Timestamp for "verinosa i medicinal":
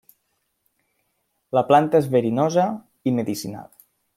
2.17-3.71